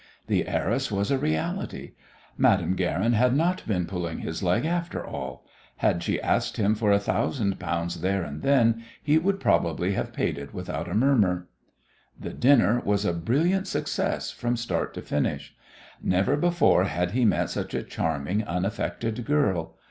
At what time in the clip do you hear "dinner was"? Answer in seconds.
12.33-13.05